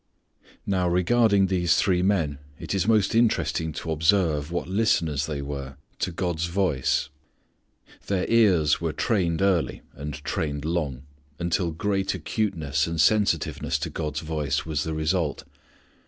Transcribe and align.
Now 0.65 0.89
regarding 0.89 1.45
these 1.45 1.87
men 1.87 2.39
it 2.57 2.73
is 2.73 2.87
most 2.87 3.13
interesting 3.13 3.71
to 3.73 3.91
observe 3.91 4.51
what 4.51 4.67
listeners 4.67 5.27
they 5.27 5.43
were 5.43 5.75
to 5.99 6.11
God's 6.11 6.47
voice. 6.47 7.09
Their 8.07 8.25
ears 8.27 8.81
were 8.81 8.93
trained 8.93 9.43
early 9.43 9.83
and 9.93 10.15
trained 10.23 10.65
long, 10.65 11.03
until 11.37 11.69
great 11.69 12.15
acuteness 12.15 12.87
and 12.87 12.99
sensitiveness 12.99 13.77
to 13.77 13.91
God's 13.91 14.21
voice 14.21 14.65
was 14.65 14.85
the 14.85 14.95
result. 14.95 15.43